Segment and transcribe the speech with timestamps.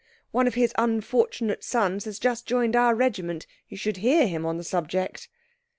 [0.31, 3.45] One of his unfortunate sons has just joined our regiment.
[3.69, 5.29] You should hear him on the subject."